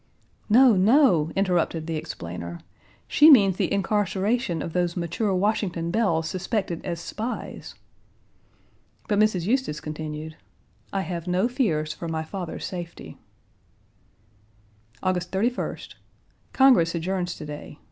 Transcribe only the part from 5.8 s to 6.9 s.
belles suspected